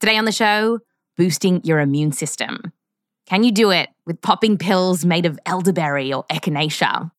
Today 0.00 0.16
on 0.16 0.26
the 0.26 0.32
show, 0.32 0.78
boosting 1.16 1.60
your 1.64 1.80
immune 1.80 2.12
system. 2.12 2.72
Can 3.26 3.42
you 3.42 3.50
do 3.50 3.72
it 3.72 3.88
with 4.06 4.20
popping 4.22 4.56
pills 4.56 5.04
made 5.04 5.26
of 5.26 5.40
elderberry 5.44 6.12
or 6.12 6.24
echinacea? 6.30 7.10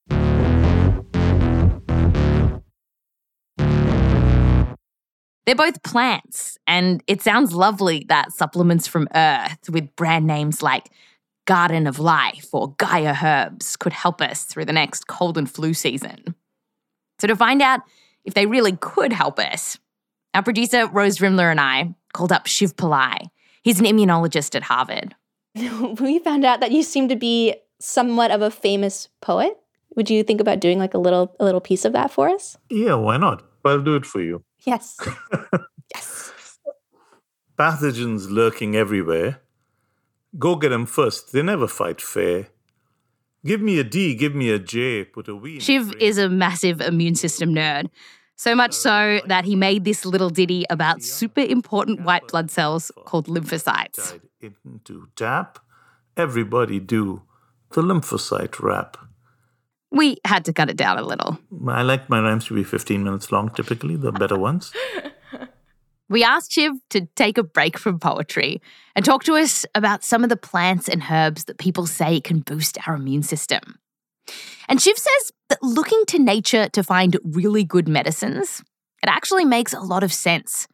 They're 5.45 5.55
both 5.55 5.83
plants, 5.83 6.57
and 6.67 7.03
it 7.05 7.21
sounds 7.21 7.51
lovely 7.53 8.05
that 8.07 8.31
supplements 8.31 8.87
from 8.87 9.09
Earth 9.13 9.69
with 9.69 9.93
brand 9.97 10.25
names 10.25 10.61
like 10.61 10.89
Garden 11.45 11.85
of 11.85 11.99
Life 11.99 12.47
or 12.53 12.75
Gaia 12.77 13.13
Herbs 13.21 13.75
could 13.75 13.91
help 13.91 14.21
us 14.21 14.45
through 14.45 14.65
the 14.65 14.73
next 14.73 15.07
cold 15.07 15.37
and 15.37 15.51
flu 15.51 15.73
season. 15.73 16.33
So, 17.19 17.27
to 17.27 17.35
find 17.35 17.61
out 17.61 17.81
if 18.23 18.35
they 18.35 18.45
really 18.45 18.77
could 18.77 19.11
help 19.11 19.37
us, 19.37 19.77
our 20.33 20.43
producer 20.43 20.87
Rose 20.87 21.17
Rimler 21.17 21.51
and 21.51 21.59
I 21.59 21.95
called 22.19 22.33
up 22.33 22.47
Shiv 22.47 22.75
Pillai. 22.75 23.29
He's 23.63 23.79
an 23.79 23.85
immunologist 23.85 24.53
at 24.53 24.63
Harvard. 24.63 25.15
we 26.01 26.19
found 26.19 26.43
out 26.43 26.59
that 26.59 26.73
you 26.73 26.83
seem 26.83 27.07
to 27.07 27.15
be 27.15 27.55
somewhat 27.79 28.29
of 28.29 28.41
a 28.41 28.51
famous 28.51 29.07
poet. 29.21 29.53
Would 29.95 30.09
you 30.09 30.21
think 30.23 30.41
about 30.41 30.59
doing 30.59 30.79
like 30.79 30.93
a 30.93 30.97
little 30.97 31.33
a 31.39 31.45
little 31.45 31.61
piece 31.61 31.85
of 31.85 31.93
that 31.93 32.11
for 32.11 32.27
us? 32.27 32.57
Yeah, 32.69 32.95
why 32.95 33.15
not? 33.15 33.43
I'll 33.63 33.81
do 33.81 33.95
it 33.95 34.05
for 34.05 34.21
you. 34.21 34.43
Yes. 34.65 34.97
yes. 35.95 36.59
Pathogens 37.57 38.29
lurking 38.29 38.75
everywhere. 38.75 39.41
Go 40.37 40.55
get 40.57 40.69
them 40.69 40.85
first. 40.85 41.31
They 41.31 41.41
never 41.41 41.67
fight 41.67 42.01
fair. 42.01 42.47
Give 43.45 43.61
me 43.61 43.79
a 43.79 43.85
D, 43.85 44.13
give 44.15 44.35
me 44.35 44.49
a 44.49 44.59
J, 44.59 45.05
put 45.05 45.29
a 45.29 45.39
V. 45.39 45.59
Shiv 45.61 45.93
is 46.01 46.17
a 46.17 46.27
massive 46.27 46.81
immune 46.81 47.15
system 47.15 47.55
nerd. 47.55 47.89
So 48.39 48.55
much 48.55 48.71
so 48.71 49.19
that 49.25 49.43
he 49.43 49.57
made 49.57 49.83
this 49.83 50.05
little 50.05 50.29
ditty 50.29 50.63
about 50.69 51.03
super 51.03 51.41
important 51.41 52.03
white 52.03 52.25
blood 52.29 52.49
cells 52.49 52.89
called 53.03 53.27
lymphocytes. 53.27 54.17
Into 54.41 55.09
tap, 55.17 55.59
everybody 56.15 56.79
do 56.79 57.23
the 57.71 57.81
lymphocyte 57.81 58.61
rap. 58.61 58.95
We 59.91 60.19
had 60.23 60.45
to 60.45 60.53
cut 60.53 60.69
it 60.69 60.77
down 60.77 60.97
a 60.97 61.01
little. 61.01 61.37
I 61.67 61.81
like 61.81 62.09
my 62.09 62.21
rhymes 62.21 62.45
to 62.45 62.55
be 62.55 62.63
15 62.63 63.03
minutes 63.03 63.29
long, 63.29 63.49
typically, 63.49 63.97
the 63.97 64.13
better 64.13 64.39
ones. 64.39 64.71
we 66.09 66.23
asked 66.23 66.53
Shiv 66.53 66.75
to 66.91 67.07
take 67.17 67.37
a 67.37 67.43
break 67.43 67.77
from 67.77 67.99
poetry 67.99 68.61
and 68.95 69.03
talk 69.03 69.25
to 69.25 69.35
us 69.35 69.65
about 69.75 70.05
some 70.05 70.23
of 70.23 70.29
the 70.29 70.37
plants 70.37 70.87
and 70.87 71.03
herbs 71.11 71.43
that 71.43 71.57
people 71.57 71.85
say 71.85 72.21
can 72.21 72.39
boost 72.39 72.77
our 72.87 72.95
immune 72.95 73.23
system. 73.23 73.79
And 74.67 74.81
Shiv 74.81 74.97
says 74.97 75.31
that 75.49 75.63
looking 75.63 76.03
to 76.07 76.19
nature 76.19 76.69
to 76.69 76.83
find 76.83 77.17
really 77.23 77.63
good 77.63 77.87
medicines, 77.87 78.61
it 79.03 79.09
actually 79.09 79.45
makes 79.45 79.73
a 79.73 79.79
lot 79.79 80.03
of 80.03 80.13
sense. 80.13 80.67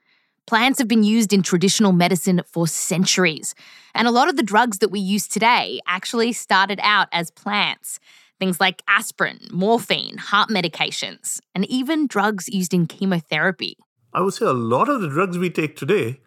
Plants 0.48 0.78
have 0.80 0.88
been 0.88 1.04
used 1.04 1.34
in 1.34 1.42
traditional 1.42 1.92
medicine 1.92 2.42
for 2.46 2.68
centuries, 2.68 3.56
and 3.96 4.08
a 4.08 4.12
lot 4.12 4.30
of 4.30 4.36
the 4.36 4.44
drugs 4.44 4.78
that 4.80 4.92
we 4.92 5.00
use 5.00 5.28
today 5.28 5.80
actually 5.88 6.34
started 6.34 6.80
out 6.84 7.08
as 7.12 7.32
plants. 7.32 8.00
Things 8.38 8.60
like 8.60 8.84
aspirin, 8.88 9.40
morphine, 9.50 10.18
heart 10.18 10.50
medications, 10.50 11.40
and 11.56 11.66
even 11.66 12.06
drugs 12.06 12.48
used 12.48 12.74
in 12.74 12.86
chemotherapy. 12.86 13.78
I 14.14 14.22
would 14.22 14.34
say 14.34 14.46
a 14.46 14.54
lot 14.54 14.90
of 14.90 15.02
the 15.02 15.10
drugs 15.10 15.38
we 15.38 15.50
take 15.50 15.78
today 15.78 16.20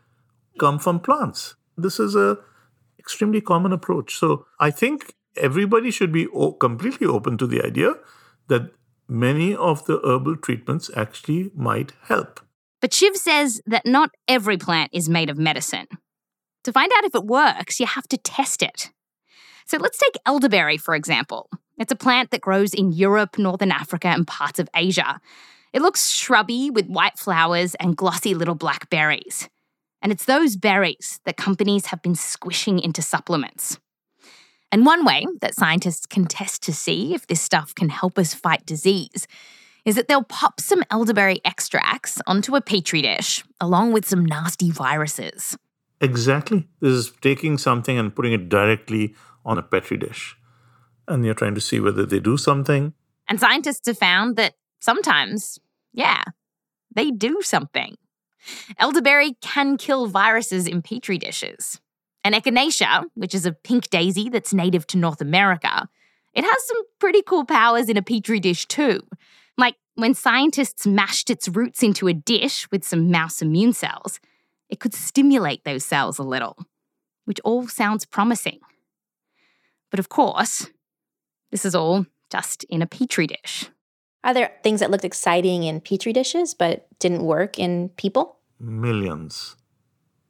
come 0.59 0.79
from 0.79 1.01
plants. 1.01 1.55
This 1.77 2.01
is 2.01 2.17
a 2.17 2.39
extremely 2.99 3.41
common 3.41 3.73
approach. 3.73 4.17
So 4.17 4.47
I 4.59 4.71
think 4.71 5.15
everybody 5.37 5.91
should 5.91 6.13
be 6.13 6.27
o- 6.29 6.53
completely 6.53 7.07
open 7.07 7.39
to 7.39 7.47
the 7.47 7.65
idea 7.65 7.95
that 8.49 8.73
many 9.09 9.55
of 9.55 9.85
the 9.87 10.01
herbal 10.05 10.37
treatments 10.37 10.91
actually 10.97 11.51
might 11.55 11.93
help. 12.03 12.41
But 12.81 12.95
Shiv 12.95 13.17
says 13.17 13.61
that 13.67 13.87
not 13.87 14.11
every 14.27 14.57
plant 14.57 14.91
is 14.93 15.09
made 15.09 15.31
of 15.31 15.39
medicine. 15.39 15.87
To 16.65 16.73
find 16.73 16.93
out 16.97 17.05
if 17.05 17.15
it 17.15 17.25
works, 17.25 17.81
you 17.81 17.87
have 17.87 18.07
to 18.09 18.19
test 18.19 18.63
it. 18.63 18.91
So 19.67 19.79
let's 19.79 19.99
take 19.99 20.17
elderberry, 20.25 20.77
for 20.77 20.95
example. 20.95 21.51
It's 21.79 21.93
a 21.93 21.97
plant 21.97 22.31
that 22.31 22.41
grows 22.41 22.75
in 22.75 22.93
Europe, 22.93 23.39
Northern 23.39 23.71
Africa, 23.71 24.09
and 24.09 24.27
parts 24.27 24.59
of 24.59 24.69
Asia. 24.75 25.21
It 25.73 25.83
looks 25.83 26.11
shrubby 26.11 26.71
with 26.71 26.87
white 26.87 27.19
flowers 27.19 27.75
and 27.77 27.97
glossy 27.97 28.35
little 28.35 28.55
black 28.55 28.91
berries. 28.91 29.49
And 30.01 30.13
it's 30.13 30.25
those 30.25 30.57
berries 30.57 31.21
that 31.25 31.37
companies 31.37 31.87
have 31.87 32.03
been 32.03 32.15
squishing 32.15 32.79
into 32.79 33.03
supplements. 33.03 33.79
And 34.71 34.85
one 34.85 35.05
way 35.05 35.25
that 35.41 35.55
scientists 35.55 36.07
can 36.07 36.27
test 36.27 36.63
to 36.65 36.73
see 36.73 37.15
if 37.15 37.27
this 37.27 37.41
stuff 37.41 37.75
can 37.75 37.89
help 37.89 38.19
us 38.19 38.35
fight 38.35 38.67
disease 38.67 39.27
is 39.85 39.95
that 39.95 40.09
they'll 40.09 40.23
pop 40.23 40.61
some 40.61 40.83
elderberry 40.91 41.41
extracts 41.45 42.21
onto 42.27 42.55
a 42.55 42.61
petri 42.61 43.01
dish 43.01 43.45
along 43.61 43.93
with 43.93 44.07
some 44.07 44.25
nasty 44.25 44.71
viruses. 44.71 45.57
Exactly. 46.01 46.69
This 46.81 46.93
is 46.93 47.13
taking 47.23 47.57
something 47.57 47.99
and 47.99 48.15
putting 48.15 48.33
it 48.33 48.49
directly 48.49 49.15
on 49.45 49.57
a 49.57 49.63
petri 49.63 49.97
dish. 49.97 50.37
And 51.07 51.25
you're 51.25 51.35
trying 51.35 51.55
to 51.55 51.61
see 51.61 51.81
whether 51.81 52.05
they 52.05 52.21
do 52.21 52.37
something. 52.37 52.93
And 53.29 53.41
scientists 53.41 53.87
have 53.89 53.99
found 53.99 54.37
that 54.37 54.55
sometimes, 54.81 55.59
yeah, 55.95 56.23
they 56.95 57.11
do 57.11 57.41
something. 57.43 57.97
Elderberry 58.79 59.37
can 59.41 59.77
kill 59.77 60.07
viruses 60.07 60.67
in 60.67 60.83
petri 60.83 61.19
dishes. 61.19 61.81
And 62.25 62.35
echinacea, 62.35 63.05
which 63.15 63.35
is 63.35 63.47
a 63.47 63.53
pink 63.53 63.91
daisy 63.91 64.29
that's 64.29 64.53
native 64.53 64.87
to 64.89 64.99
North 64.99 65.21
America, 65.21 65.89
it 66.35 66.45
has 66.45 66.67
some 66.67 66.83
pretty 66.99 67.23
cool 67.23 67.45
powers 67.45 67.89
in 67.89 67.97
a 67.97 68.03
petri 68.03 68.41
dish 68.41 68.67
too. 68.67 69.01
Like 69.57 69.77
when 69.95 70.15
scientists 70.15 70.87
mashed 70.87 71.31
its 71.31 71.49
roots 71.49 71.83
into 71.83 72.07
a 72.07 72.13
dish 72.13 72.71
with 72.71 72.85
some 72.85 73.11
mouse 73.11 73.43
immune 73.43 73.73
cells, 73.73 74.21
it 74.69 74.81
could 74.81 74.95
stimulate 74.95 75.65
those 75.65 75.85
cells 75.85 76.19
a 76.19 76.23
little, 76.23 76.57
which 77.25 77.41
all 77.45 77.67
sounds 77.67 78.05
promising. 78.05 78.61
But 79.91 79.99
of 79.99 80.09
course, 80.09 80.69
this 81.51 81.65
is 81.65 81.75
all 81.75 82.07
just 82.31 82.65
in 82.65 82.83
a 82.83 82.87
petri 82.87 83.27
dish. 83.27 83.71
Are 84.23 84.35
there 84.35 84.53
things 84.63 84.81
that 84.81 84.91
looked 84.91 85.05
exciting 85.05 85.63
in 85.63 85.81
petri 85.81 86.13
dishes 86.13 86.53
but 86.55 86.87
didn't 86.99 87.25
work 87.25 87.59
in 87.59 87.89
people? 87.91 88.39
Millions 88.61 89.57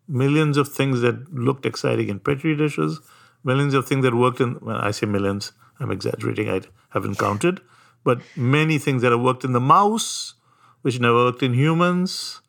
millions 0.08 0.56
of 0.56 0.68
things 0.68 1.00
that 1.02 1.32
looked 1.32 1.66
exciting 1.66 2.08
in 2.08 2.18
petri 2.18 2.56
dishes, 2.56 3.00
millions 3.44 3.74
of 3.74 3.86
things 3.86 4.04
that 4.04 4.14
worked 4.14 4.40
in, 4.40 4.58
well, 4.60 4.76
I 4.76 4.90
say 4.90 5.06
millions, 5.06 5.52
I'm 5.78 5.90
exaggerating, 5.90 6.48
I 6.48 6.62
haven't 6.90 7.18
counted, 7.18 7.60
but 8.04 8.20
many 8.36 8.78
things 8.78 9.02
that 9.02 9.12
have 9.12 9.20
worked 9.20 9.44
in 9.44 9.52
the 9.52 9.60
mouse, 9.60 10.34
which 10.82 10.98
never 10.98 11.16
worked 11.16 11.42
in 11.42 11.54
humans. 11.54 12.40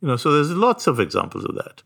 You 0.00 0.08
know, 0.08 0.16
so 0.16 0.32
there's 0.32 0.50
lots 0.50 0.86
of 0.86 1.00
examples 1.00 1.44
of 1.44 1.54
that. 1.56 1.82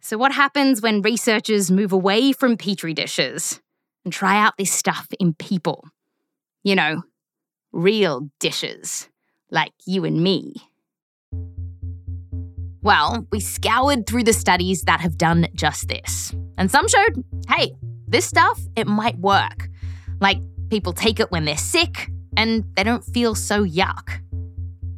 So, 0.00 0.16
what 0.16 0.32
happens 0.32 0.80
when 0.80 1.02
researchers 1.02 1.70
move 1.70 1.92
away 1.92 2.30
from 2.32 2.56
petri 2.56 2.94
dishes 2.94 3.60
and 4.04 4.12
try 4.12 4.38
out 4.38 4.56
this 4.56 4.70
stuff 4.70 5.08
in 5.18 5.34
people? 5.34 5.88
You 6.62 6.76
know, 6.76 7.02
real 7.72 8.30
dishes, 8.38 9.08
like 9.50 9.72
you 9.84 10.04
and 10.04 10.22
me. 10.22 10.54
Well, 12.86 13.26
we 13.32 13.40
scoured 13.40 14.06
through 14.06 14.22
the 14.22 14.32
studies 14.32 14.82
that 14.82 15.00
have 15.00 15.18
done 15.18 15.48
just 15.54 15.88
this. 15.88 16.32
And 16.56 16.70
some 16.70 16.86
showed, 16.86 17.24
hey, 17.48 17.72
this 18.06 18.24
stuff, 18.24 18.60
it 18.76 18.86
might 18.86 19.18
work. 19.18 19.68
Like 20.20 20.38
people 20.70 20.92
take 20.92 21.18
it 21.18 21.32
when 21.32 21.46
they're 21.46 21.56
sick 21.56 22.12
and 22.36 22.62
they 22.76 22.84
don't 22.84 23.04
feel 23.04 23.34
so 23.34 23.64
yuck. 23.64 24.20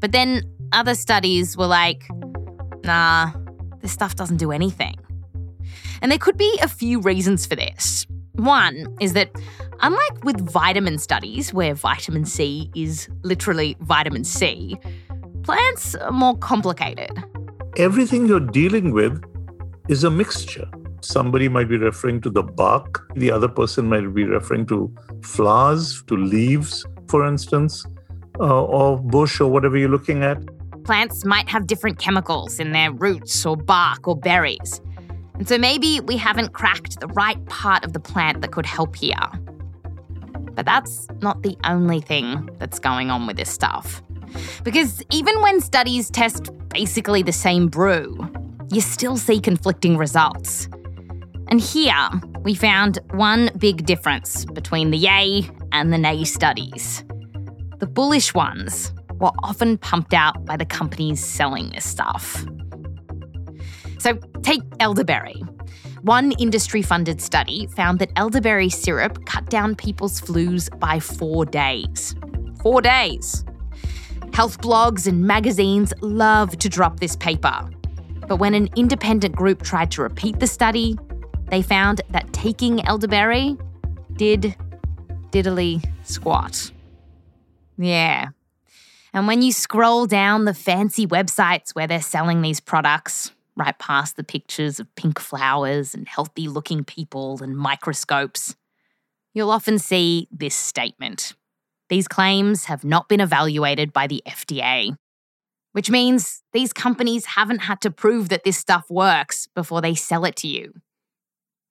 But 0.01 0.13
then 0.13 0.43
other 0.71 0.95
studies 0.95 1.57
were 1.57 1.67
like, 1.67 2.05
nah, 2.85 3.33
this 3.81 3.91
stuff 3.91 4.17
doesn't 4.17 4.37
do 4.37 4.53
anything. 4.53 4.97
And 6.03 6.13
there 6.13 6.19
could 6.19 6.37
be 6.37 6.59
a 6.61 6.69
few 6.69 7.01
reasons 7.01 7.47
for 7.47 7.57
this. 7.57 8.05
One 8.33 8.95
is 9.01 9.15
that, 9.15 9.31
unlike 9.81 10.25
with 10.25 10.47
vitamin 10.47 10.99
studies, 10.99 11.55
where 11.55 11.73
vitamin 11.73 12.27
C 12.27 12.71
is 12.75 13.09
literally 13.23 13.79
vitamin 13.81 14.25
C, 14.25 14.77
plants 15.43 15.95
are 15.95 16.13
more 16.13 16.37
complicated 16.37 17.09
everything 17.79 18.27
you're 18.27 18.41
dealing 18.41 18.93
with 18.93 19.23
is 19.89 20.03
a 20.05 20.11
mixture. 20.11 20.69
Somebody 21.01 21.49
might 21.49 21.69
be 21.69 21.77
referring 21.77 22.21
to 22.23 22.31
the 22.31 22.43
bark, 22.43 23.09
the 23.15 23.31
other 23.31 23.49
person 23.49 23.89
might 23.89 24.13
be 24.13 24.25
referring 24.25 24.67
to 24.67 24.93
flowers, 25.23 26.03
to 26.09 26.17
leaves, 26.17 26.85
for 27.09 27.25
instance, 27.27 27.87
uh, 28.41 28.65
or 28.65 28.99
bush 28.99 29.41
or 29.41 29.51
whatever 29.51 29.77
you're 29.77 29.89
looking 29.89 30.25
at. 30.25 30.39
Plants 30.83 31.25
might 31.25 31.49
have 31.49 31.67
different 31.67 31.99
chemicals 31.99 32.59
in 32.59 32.73
their 32.73 32.93
roots 32.93 33.47
or 33.47 33.57
bark 33.57 34.09
or 34.09 34.17
berries. 34.17 34.81
And 35.35 35.47
so 35.47 35.57
maybe 35.57 36.01
we 36.01 36.17
haven't 36.17 36.53
cracked 36.53 36.99
the 36.99 37.07
right 37.09 37.43
part 37.47 37.85
of 37.85 37.93
the 37.93 38.01
plant 38.01 38.41
that 38.41 38.51
could 38.51 38.67
help 38.67 38.97
here. 38.97 39.15
But 40.55 40.67
that's 40.67 41.07
not 41.23 41.45
the 41.45 41.57
only 41.63 42.01
thing 42.01 42.51
that's 42.59 42.81
going 42.81 43.11
on 43.11 43.29
with 43.29 43.37
this 43.37 43.51
stuff. 43.51 44.03
Because 44.63 45.03
even 45.11 45.41
when 45.41 45.61
studies 45.61 46.11
test 46.11 46.51
basically 46.69 47.23
the 47.23 47.33
same 47.33 47.69
brew, 47.69 48.17
you 48.71 48.81
still 48.81 49.17
see 49.17 49.41
conflicting 49.41 49.97
results. 49.97 50.69
And 51.49 51.61
here 51.61 52.09
we 52.43 52.55
found 52.55 52.99
one 53.13 53.51
big 53.59 53.87
difference 53.87 54.45
between 54.45 54.91
the 54.91 54.99
yay 54.99 55.49
and 55.73 55.93
the 55.93 55.99
nay 55.99 56.25
studies. 56.25 57.05
The 57.79 57.87
bullish 57.87 58.35
ones 58.35 58.93
were 59.21 59.33
often 59.43 59.79
pumped 59.79 60.13
out 60.13 60.45
by 60.45 60.57
the 60.57 60.67
companies 60.67 61.25
selling 61.25 61.71
this 61.71 61.85
stuff. 61.85 62.45
So 63.99 64.15
take 64.43 64.61
elderberry. 64.81 65.43
One 66.03 66.33
industry 66.33 66.83
funded 66.83 67.21
study 67.21 67.67
found 67.67 67.99
that 67.99 68.13
elderberry 68.15 68.69
syrup 68.69 69.25
cut 69.27 69.51
down 69.51 69.75
people's 69.75 70.21
flus 70.21 70.69
by 70.79 71.01
four 71.01 71.45
days. 71.45 72.15
Four 72.63 72.83
days. 72.83 73.45
Health 74.39 74.61
blogs 74.61 75.09
and 75.09 75.25
magazines 75.25 75.93
love 76.01 76.57
to 76.59 76.69
drop 76.69 77.01
this 77.01 77.17
paper. 77.17 77.69
But 78.29 78.37
when 78.37 78.55
an 78.55 78.69
independent 78.77 79.35
group 79.35 79.63
tried 79.63 79.91
to 79.91 80.03
repeat 80.03 80.39
the 80.39 80.47
study, 80.47 80.97
they 81.49 81.61
found 81.61 82.03
that 82.11 82.33
taking 82.33 82.87
elderberry 82.87 83.57
did 84.15 84.55
diddly 85.33 85.85
squat. 86.05 86.71
Yeah. 87.79 88.29
And 89.13 89.27
when 89.27 89.43
you 89.43 89.51
scroll 89.51 90.07
down 90.07 90.45
the 90.45 90.55
fancy 90.55 91.05
websites 91.05 91.73
where 91.73 91.89
they're 91.89 92.01
selling 92.01 92.41
these 92.41 92.61
products, 92.61 93.33
right 93.57 93.77
past 93.81 94.15
the 94.15 94.23
pictures 94.23 94.79
of 94.79 94.95
pink 94.95 95.19
flowers 95.19 95.97
and 95.97 96.07
healthy 96.07 96.47
looking 96.47 96.85
people 96.85 97.43
and 97.43 97.57
microscopes, 97.57 98.55
you'll 99.35 99.51
often 99.51 99.81
see 99.81 100.29
this 100.31 100.55
statement. 100.55 101.35
These 101.89 102.09
claims 102.09 102.67
have 102.67 102.85
not 102.85 103.09
been 103.09 103.21
evaluated 103.21 103.93
by 103.93 104.07
the 104.07 104.23
FDA, 104.27 104.95
which 105.73 105.91
means 105.91 106.43
these 106.53 106.73
companies 106.73 107.25
haven't 107.25 107.61
had 107.61 107.81
to 107.83 107.91
prove 107.91 108.29
that 108.29 108.45
this 108.45 108.59
stuff 108.59 108.91
works 108.91 109.47
before 109.55 109.81
they 109.81 109.95
sell 109.95 110.25
it 110.25 110.37
to 110.37 110.49
you. 110.49 110.75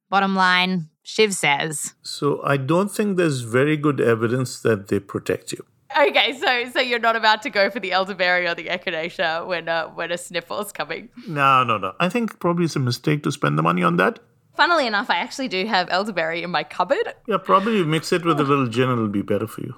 Bottom 0.09 0.35
line, 0.35 0.89
Shiv 1.03 1.33
says. 1.33 1.93
So 2.01 2.41
I 2.43 2.57
don't 2.57 2.89
think 2.89 3.17
there's 3.17 3.41
very 3.41 3.77
good 3.77 3.99
evidence 4.01 4.61
that 4.61 4.87
they 4.87 4.99
protect 4.99 5.51
you. 5.51 5.65
Okay, 5.97 6.33
so 6.33 6.69
so 6.71 6.79
you're 6.79 6.99
not 6.99 7.15
about 7.15 7.41
to 7.43 7.49
go 7.49 7.69
for 7.69 7.79
the 7.79 7.91
elderberry 7.91 8.45
or 8.45 8.53
the 8.55 8.65
echinacea 8.65 9.45
when 9.47 9.69
uh, 9.69 9.87
when 9.87 10.11
a 10.11 10.17
sniffle's 10.17 10.71
coming. 10.71 11.09
No, 11.27 11.63
no, 11.63 11.77
no. 11.77 11.93
I 11.99 12.09
think 12.09 12.39
probably 12.39 12.65
it's 12.65 12.75
a 12.75 12.79
mistake 12.79 13.23
to 13.23 13.31
spend 13.31 13.57
the 13.57 13.63
money 13.63 13.83
on 13.83 13.97
that. 13.97 14.19
Funnily 14.55 14.87
enough, 14.87 15.09
I 15.09 15.17
actually 15.17 15.47
do 15.47 15.65
have 15.67 15.87
elderberry 15.89 16.43
in 16.43 16.49
my 16.49 16.63
cupboard. 16.63 17.13
Yeah, 17.27 17.37
probably 17.37 17.83
mix 17.83 18.11
it 18.11 18.25
with 18.25 18.39
a 18.39 18.43
little 18.43 18.67
gin, 18.67 18.89
it'll 18.89 19.07
be 19.07 19.21
better 19.21 19.47
for 19.47 19.61
you. 19.61 19.75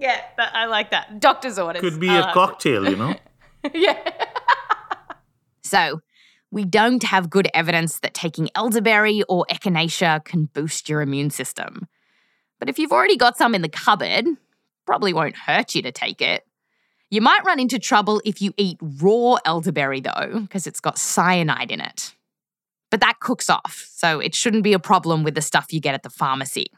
Yeah, 0.00 0.22
that, 0.38 0.54
I 0.54 0.64
like 0.64 0.90
that. 0.92 1.20
Doctor's 1.20 1.58
orders. 1.58 1.80
Could 1.80 2.00
be 2.00 2.08
I 2.08 2.16
a 2.16 2.20
like 2.20 2.30
it. 2.30 2.34
cocktail, 2.34 2.88
you 2.88 2.96
know. 2.96 3.14
yeah. 3.74 3.98
So, 5.62 6.00
we 6.50 6.64
don't 6.64 7.04
have 7.04 7.30
good 7.30 7.46
evidence 7.54 8.00
that 8.00 8.12
taking 8.12 8.48
elderberry 8.56 9.22
or 9.28 9.46
echinacea 9.48 10.24
can 10.24 10.46
boost 10.46 10.88
your 10.88 11.00
immune 11.00 11.30
system. 11.30 11.86
But 12.58 12.68
if 12.68 12.76
you've 12.76 12.90
already 12.90 13.16
got 13.16 13.38
some 13.38 13.54
in 13.54 13.62
the 13.62 13.68
cupboard, 13.68 14.24
probably 14.84 15.12
won't 15.12 15.36
hurt 15.36 15.76
you 15.76 15.82
to 15.82 15.92
take 15.92 16.20
it. 16.20 16.44
You 17.08 17.20
might 17.20 17.44
run 17.44 17.60
into 17.60 17.78
trouble 17.78 18.20
if 18.24 18.42
you 18.42 18.52
eat 18.56 18.78
raw 18.82 19.36
elderberry, 19.44 20.00
though, 20.00 20.40
because 20.40 20.66
it's 20.66 20.80
got 20.80 20.98
cyanide 20.98 21.70
in 21.70 21.80
it. 21.80 22.16
But 22.90 23.00
that 23.00 23.20
cooks 23.20 23.48
off, 23.48 23.86
so 23.92 24.18
it 24.18 24.34
shouldn't 24.34 24.64
be 24.64 24.72
a 24.72 24.80
problem 24.80 25.22
with 25.22 25.36
the 25.36 25.42
stuff 25.42 25.72
you 25.72 25.80
get 25.80 25.94
at 25.94 26.02
the 26.02 26.10
pharmacy. 26.10 26.72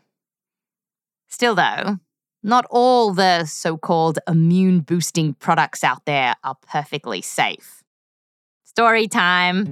Still, 1.29 1.55
though, 1.55 1.99
not 2.43 2.67
all 2.71 3.13
the 3.13 3.45
so 3.45 3.77
called 3.77 4.19
immune 4.27 4.81
boosting 4.81 5.35
products 5.35 5.85
out 5.85 6.05
there 6.05 6.35
are 6.43 6.57
perfectly 6.67 7.23
safe. 7.23 7.83
Story 8.65 9.07
time. 9.07 9.65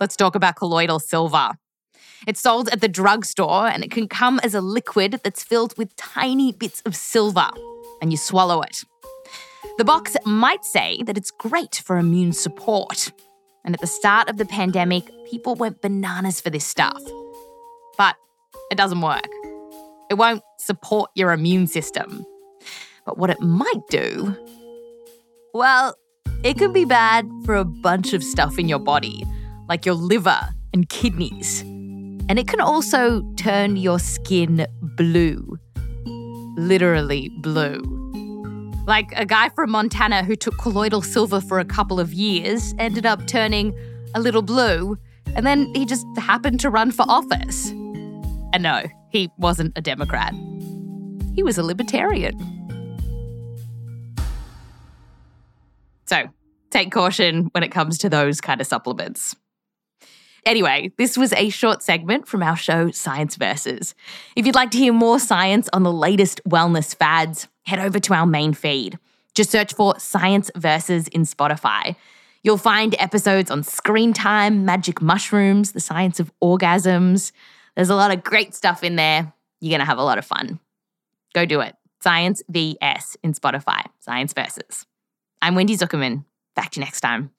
Let's 0.00 0.16
talk 0.16 0.34
about 0.34 0.56
colloidal 0.56 0.98
silver. 0.98 1.52
It's 2.26 2.40
sold 2.40 2.68
at 2.70 2.80
the 2.80 2.88
drugstore 2.88 3.66
and 3.66 3.84
it 3.84 3.90
can 3.90 4.08
come 4.08 4.40
as 4.42 4.54
a 4.54 4.60
liquid 4.60 5.20
that's 5.22 5.44
filled 5.44 5.76
with 5.76 5.94
tiny 5.96 6.52
bits 6.52 6.82
of 6.86 6.96
silver, 6.96 7.48
and 8.00 8.10
you 8.10 8.16
swallow 8.16 8.62
it. 8.62 8.84
The 9.78 9.84
box 9.84 10.16
might 10.24 10.64
say 10.64 11.02
that 11.04 11.16
it's 11.16 11.30
great 11.30 11.82
for 11.84 11.98
immune 11.98 12.32
support. 12.32 13.12
And 13.64 13.74
at 13.74 13.80
the 13.80 13.86
start 13.86 14.28
of 14.28 14.36
the 14.36 14.44
pandemic, 14.44 15.04
people 15.30 15.54
went 15.54 15.80
bananas 15.80 16.40
for 16.40 16.50
this 16.50 16.64
stuff. 16.64 17.00
But 17.96 18.16
it 18.70 18.76
doesn't 18.76 19.00
work. 19.00 19.28
It 20.12 20.18
won't 20.18 20.42
support 20.58 21.10
your 21.14 21.32
immune 21.32 21.66
system. 21.66 22.26
But 23.06 23.16
what 23.16 23.30
it 23.30 23.40
might 23.40 23.80
do, 23.88 24.36
well, 25.54 25.96
it 26.44 26.58
can 26.58 26.70
be 26.70 26.84
bad 26.84 27.26
for 27.46 27.54
a 27.54 27.64
bunch 27.64 28.12
of 28.12 28.22
stuff 28.22 28.58
in 28.58 28.68
your 28.68 28.78
body, 28.78 29.24
like 29.70 29.86
your 29.86 29.94
liver 29.94 30.38
and 30.74 30.86
kidneys. 30.90 31.62
And 31.62 32.38
it 32.38 32.46
can 32.46 32.60
also 32.60 33.22
turn 33.38 33.76
your 33.78 33.98
skin 33.98 34.66
blue. 34.98 35.58
Literally 36.58 37.30
blue. 37.40 37.80
Like 38.86 39.14
a 39.16 39.24
guy 39.24 39.48
from 39.48 39.70
Montana 39.70 40.24
who 40.24 40.36
took 40.36 40.58
colloidal 40.58 41.00
silver 41.00 41.40
for 41.40 41.58
a 41.58 41.64
couple 41.64 41.98
of 41.98 42.12
years 42.12 42.74
ended 42.78 43.06
up 43.06 43.26
turning 43.26 43.74
a 44.14 44.20
little 44.20 44.42
blue, 44.42 44.98
and 45.34 45.46
then 45.46 45.74
he 45.74 45.86
just 45.86 46.04
happened 46.18 46.60
to 46.60 46.68
run 46.68 46.90
for 46.90 47.06
office. 47.08 47.70
And 47.70 48.62
no, 48.62 48.82
he 49.12 49.30
wasn't 49.36 49.76
a 49.76 49.82
Democrat. 49.82 50.34
He 51.34 51.42
was 51.42 51.58
a 51.58 51.62
libertarian. 51.62 52.32
So 56.06 56.24
take 56.70 56.90
caution 56.90 57.50
when 57.52 57.62
it 57.62 57.70
comes 57.70 57.98
to 57.98 58.08
those 58.08 58.40
kind 58.40 58.60
of 58.60 58.66
supplements. 58.66 59.36
Anyway, 60.44 60.92
this 60.98 61.16
was 61.16 61.32
a 61.34 61.50
short 61.50 61.82
segment 61.82 62.26
from 62.26 62.42
our 62.42 62.56
show 62.56 62.90
Science 62.90 63.36
Versus. 63.36 63.94
If 64.34 64.44
you'd 64.44 64.56
like 64.56 64.72
to 64.72 64.78
hear 64.78 64.92
more 64.92 65.20
science 65.20 65.68
on 65.72 65.84
the 65.84 65.92
latest 65.92 66.40
wellness 66.48 66.96
fads, 66.96 67.46
head 67.64 67.78
over 67.78 68.00
to 68.00 68.14
our 68.14 68.26
main 68.26 68.52
feed. 68.52 68.98
Just 69.34 69.50
search 69.50 69.72
for 69.72 69.98
Science 70.00 70.50
Versus 70.56 71.06
in 71.08 71.22
Spotify. 71.22 71.94
You'll 72.42 72.58
find 72.58 72.96
episodes 72.98 73.50
on 73.52 73.62
screen 73.62 74.12
time, 74.12 74.64
magic 74.64 75.00
mushrooms, 75.00 75.72
the 75.72 75.80
science 75.80 76.18
of 76.18 76.32
orgasms. 76.42 77.30
There's 77.76 77.90
a 77.90 77.94
lot 77.94 78.12
of 78.12 78.22
great 78.22 78.54
stuff 78.54 78.84
in 78.84 78.96
there. 78.96 79.32
You're 79.60 79.70
going 79.70 79.80
to 79.80 79.86
have 79.86 79.98
a 79.98 80.04
lot 80.04 80.18
of 80.18 80.24
fun. 80.24 80.60
Go 81.34 81.46
do 81.46 81.60
it. 81.60 81.74
Science 82.02 82.42
VS 82.48 83.16
in 83.22 83.32
Spotify. 83.32 83.84
Science 84.00 84.32
Versus. 84.32 84.86
I'm 85.40 85.54
Wendy 85.54 85.76
Zuckerman. 85.76 86.24
Back 86.54 86.70
to 86.72 86.80
you 86.80 86.84
next 86.84 87.00
time. 87.00 87.30